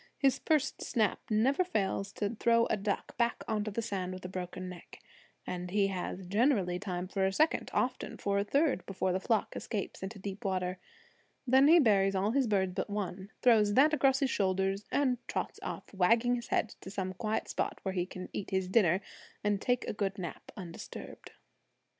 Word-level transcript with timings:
His 0.17 0.39
first 0.39 0.81
snap 0.83 1.19
never 1.29 1.63
fails 1.63 2.11
to 2.13 2.31
throw 2.31 2.65
a 2.65 2.75
duck 2.75 3.15
back 3.19 3.43
onto 3.47 3.69
the 3.69 3.83
sand 3.83 4.13
with 4.15 4.25
a 4.25 4.29
broken 4.29 4.67
neck; 4.67 4.97
and 5.45 5.69
he 5.69 5.89
has 5.89 6.25
generally 6.25 6.79
time 6.79 7.07
for 7.07 7.23
a 7.23 7.31
second, 7.31 7.69
often 7.71 8.17
for 8.17 8.39
a 8.39 8.43
third, 8.43 8.83
before 8.87 9.11
the 9.13 9.19
flock 9.19 9.55
escapes 9.55 10.01
into 10.01 10.17
deep 10.17 10.43
water. 10.43 10.79
Then 11.45 11.67
he 11.67 11.77
buries 11.77 12.15
all 12.15 12.31
his 12.31 12.47
birds 12.47 12.73
but 12.73 12.89
one, 12.89 13.29
throws 13.43 13.75
that 13.75 13.93
across 13.93 14.17
his 14.21 14.31
shoulders, 14.31 14.85
and 14.91 15.19
trots 15.27 15.59
off, 15.61 15.93
wagging 15.93 16.33
his 16.33 16.47
head, 16.47 16.69
to 16.81 16.89
some 16.89 17.13
quiet 17.13 17.47
spot 17.47 17.77
where 17.83 17.93
he 17.93 18.07
can 18.07 18.27
eat 18.33 18.49
his 18.49 18.67
dinner 18.67 19.01
and 19.43 19.61
take 19.61 19.85
a 19.87 19.93
good 19.93 20.17
nap 20.17 20.51
undisturbed. 20.57 21.29